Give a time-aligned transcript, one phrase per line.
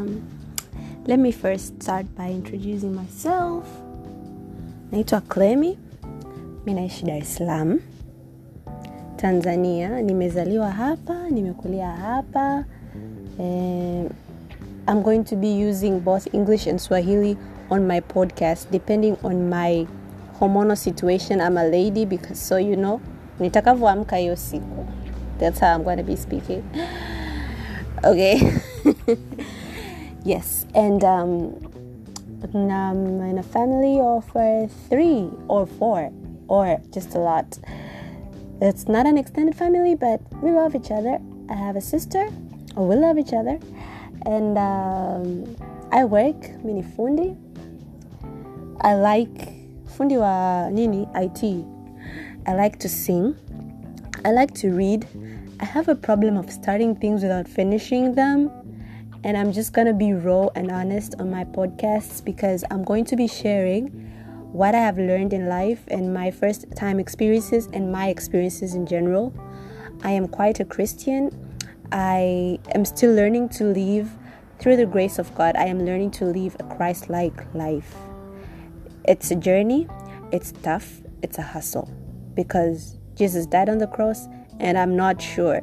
[0.00, 0.22] um,
[1.06, 3.66] let me first start by introducing myself.
[4.92, 5.76] Naitwa Clemi,
[6.66, 7.78] mi naishi Dar
[9.16, 10.02] Tanzania.
[10.02, 12.64] Nimezaliwa hapa, nimekulia hapa.
[13.38, 14.08] um,
[14.88, 17.36] I'm going to be using both English and Swahili
[17.70, 19.86] on my podcast depending on my
[20.40, 21.40] hormonal situation.
[21.40, 23.00] I'm a lady because so you know,
[23.40, 24.86] nitakavyoamka hiyo siku.
[25.38, 26.62] That's how I'm going to be speaking.
[28.02, 28.40] Okay.
[30.24, 31.70] yes, and um,
[32.42, 36.12] I'm in a family of uh, three or four
[36.48, 37.58] or just a lot.
[38.60, 41.18] It's not an extended family, but we love each other.
[41.48, 42.28] I have a sister,
[42.76, 43.58] or we love each other,
[44.26, 45.56] and um,
[45.92, 47.36] I work mini fundi.
[48.82, 49.52] I like
[49.86, 51.64] fundi wa nini IT.
[52.46, 53.36] I like to sing.
[54.24, 55.06] I like to read.
[55.60, 58.50] I have a problem of starting things without finishing them.
[59.22, 63.16] And I'm just to be raw and honest on my podcasts because I'm going to
[63.16, 63.88] be sharing
[64.52, 68.86] what I have learned in life and my first time experiences and my experiences in
[68.86, 69.32] general.
[70.02, 71.30] I am quite a Christian.
[71.92, 74.10] I am still learning to live
[74.58, 75.54] through the grace of God.
[75.56, 77.94] I am learning to live a Christ like life.
[79.04, 79.86] It's a journey,
[80.32, 81.90] it's tough, it's a hustle
[82.34, 84.26] because Jesus died on the cross
[84.58, 85.62] and I'm not sure.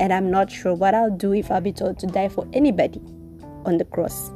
[0.00, 3.00] And I'm not sure what I'll do if I'll be told to die for anybody
[3.64, 4.30] on the cross.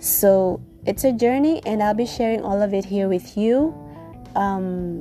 [0.00, 3.74] So it's a journey, and I'll be sharing all of it here with you.
[4.36, 5.00] Um,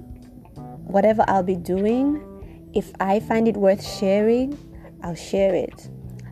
[0.85, 2.21] whatever I'll be doing,
[2.73, 4.57] if I find it worth sharing,
[5.03, 5.89] I'll share it.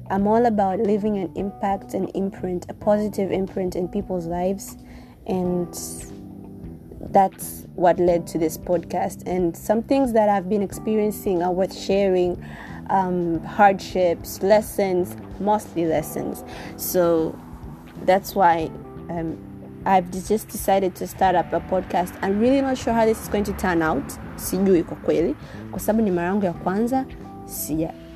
[0.09, 4.77] I'm all about leaving an impact, an imprint, a positive imprint in people's lives.
[5.25, 5.73] And
[7.11, 9.23] that's what led to this podcast.
[9.25, 12.43] And some things that I've been experiencing are worth sharing
[12.89, 16.43] um, hardships, lessons, mostly lessons.
[16.77, 17.37] So
[18.03, 18.69] that's why
[19.09, 19.37] um,
[19.85, 22.17] I've just decided to start up a podcast.
[22.21, 24.03] I'm really not sure how this is going to turn out.
[24.35, 25.35] Sijui kwa kweli,
[25.71, 27.05] kwa sababu ni mara ya kwanza.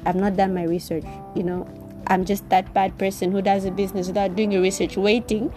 [0.05, 1.05] I've not done my research.
[1.35, 1.67] You know,
[2.07, 5.51] I'm just that bad person who does a business without doing a research, waiting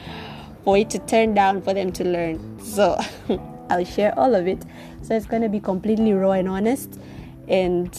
[0.65, 2.39] for it to turn down for them to learn.
[2.61, 2.99] So
[3.71, 4.63] I'll share all of it.
[5.03, 6.99] So it's going to be completely raw and honest.
[7.49, 7.99] And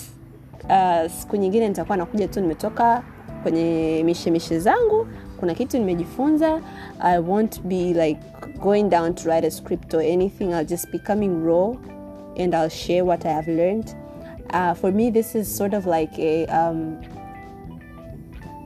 [0.70, 3.04] uh, siku nyingine nitakuwa nakuja tu nimetoka
[3.44, 5.08] kwenye mishemishe zangu
[5.40, 6.62] kuna kitu nimejifunza.
[7.00, 8.20] I won't be like
[8.60, 10.54] going down to write a script or anything.
[10.54, 11.76] I'll just be coming raw
[12.38, 13.96] and i'll share what i have learned.
[14.54, 16.98] Uh, for me this is sort of like a um,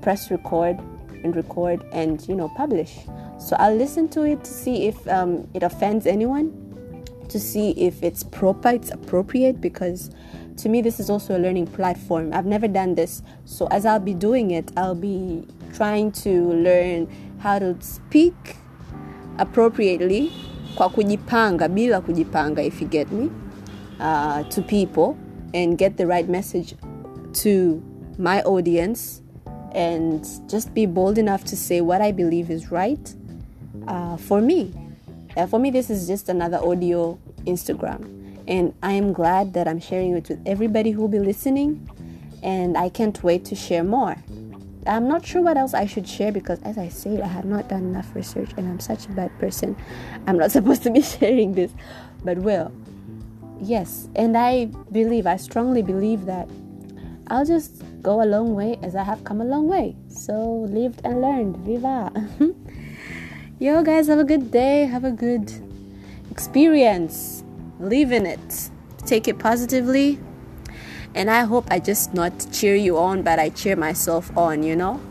[0.02, 0.78] press record
[1.24, 2.98] and record and you know publish.
[3.40, 6.67] So i'll listen to it to see if um, it offends anyone
[7.30, 10.10] to see if it's proper it's appropriate because
[10.58, 12.34] to me this is also a learning platform.
[12.34, 13.22] I've never done this.
[13.46, 17.08] So as i'll be doing it i'll be trying to learn
[17.40, 18.58] how to speak
[19.38, 20.32] appropriately
[20.76, 23.30] kwa kujipanga bila kujipanga if you get me
[24.00, 25.18] uh, to people
[25.54, 26.76] and get the right message
[27.34, 27.82] to
[28.18, 29.22] my audience
[29.74, 33.16] and just be bold enough to say what i believe is right
[33.88, 34.74] uh, for me
[35.38, 38.18] uh, for me this is just another audio instagram
[38.48, 41.90] and I am glad that I'm sharing it with everybody who will be listening,
[42.42, 44.16] and I can't wait to share more.
[44.86, 47.68] I'm not sure what else I should share because, as I said, I have not
[47.68, 49.76] done enough research and I'm such a bad person.
[50.28, 51.72] I'm not supposed to be sharing this,
[52.24, 52.72] but well,
[53.60, 56.50] yes, and I believe, I strongly believe that
[57.28, 59.98] I'll just go a long way as I have come a long way.
[60.08, 61.58] So, lived and learned.
[61.58, 62.12] Viva!
[63.60, 65.52] Yo, guys, have a good day, have a good
[66.30, 67.44] experience.
[67.80, 68.70] Live in it.
[69.08, 70.20] Take it positively.
[71.16, 74.76] And i hope i just not cheer you on but i cheer myself on you
[74.76, 75.02] know?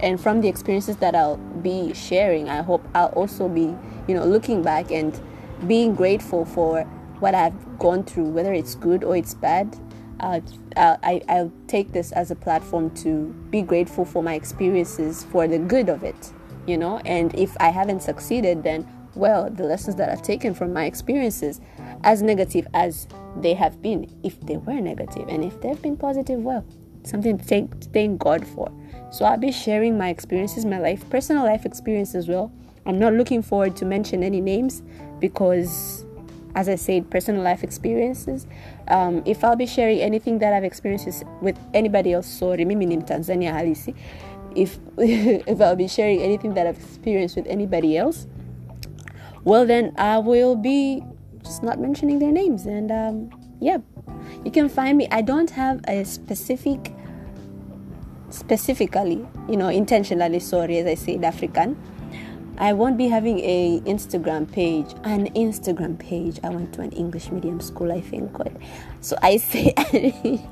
[0.00, 3.74] And from the experiences that i'll be sharing i hope i'll also be
[4.06, 5.18] you know looking back and
[5.66, 6.82] being grateful for
[7.20, 9.74] what i've gone through whether it's good or it's bad.
[10.20, 10.40] Uh,
[10.76, 15.58] I, i'll take this as a platform to be grateful for my experiences for the
[15.58, 16.32] good of it
[16.66, 20.72] you know and if i haven't succeeded then well the lessons that i've taken from
[20.72, 21.60] my experiences
[22.04, 23.06] as negative as
[23.40, 26.64] they have been, if they were negative, and if they've been positive, well,
[27.04, 28.72] something to thank, thank God for.
[29.10, 32.52] So I'll be sharing my experiences, my life, personal life experience as well.
[32.86, 34.82] I'm not looking forward to mention any names
[35.20, 36.04] because,
[36.54, 38.46] as I said, personal life experiences.
[38.88, 42.98] Um, if I'll be sharing anything that I've experienced with anybody else, sorry, mimi ni
[42.98, 43.94] Tanzania halisi.
[44.56, 48.26] If if I'll be sharing anything that I've experienced with anybody else,
[49.44, 51.04] well then I will be
[51.44, 52.66] just not mentioning their names.
[52.66, 53.30] And um,
[53.60, 53.78] yeah,
[54.44, 55.06] you can find me.
[55.12, 56.92] I don't have a specific
[58.30, 61.76] specifically you know intentionally sorry as i said african
[62.58, 67.30] i won't be having a instagram page an instagram page i went to an english
[67.30, 68.30] medium school i think
[69.00, 69.72] so i say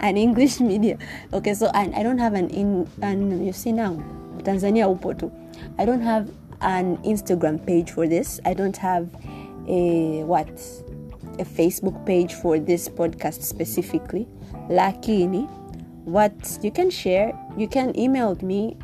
[0.00, 0.98] an english media
[1.32, 3.96] okay so and i don't have an in and you see now
[4.42, 5.30] tanzania upo
[5.78, 6.28] i don't have
[6.60, 8.40] an instagram page for this.
[8.44, 9.08] I don't have
[9.68, 10.48] a what?
[11.38, 14.26] A facebook page for this podcast specifically.
[14.70, 15.48] Lakini
[16.04, 18.76] what you can share you can email me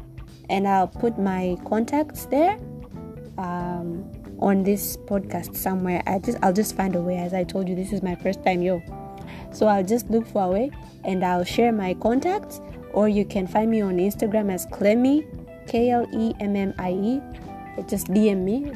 [0.50, 2.58] and i'll put my contacts there
[3.38, 4.04] um,
[4.40, 6.02] on this podcast somewhere.
[6.06, 7.16] I just i'll just find a way.
[7.16, 8.82] As i told you this is my first time yo
[9.52, 10.70] so i'll just look for a way
[11.04, 12.60] and i'll share my contacts
[12.92, 15.24] or you can find me on instagram as klemmie
[15.66, 17.20] k-l-e-m-m-i-e
[17.88, 18.72] just dm me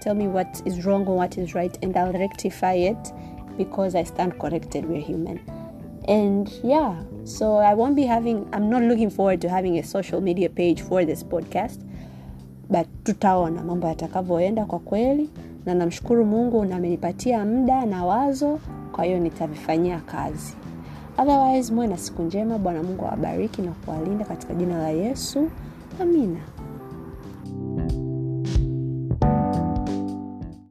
[0.00, 3.12] tell me what is wrong or what is right and i'll rectify it
[3.56, 5.38] because i stand corrected we're human.
[6.08, 10.20] And yeah so i won't be having i'm not looking forward to having a social
[10.20, 11.80] media page for this podcast
[12.70, 15.30] but tutaona mambo yatakavyoenda kwa kweli
[15.66, 18.58] na namshukuru mungu na amenipatia muda na wazo
[19.00, 20.54] kwa hiyo nitavifanyia kazi.
[21.18, 22.58] Otherwise muwe na siku njema.
[22.58, 25.48] Bwana mungu awabariki na kuwalinda katika jina la yesu.
[26.02, 26.40] Amina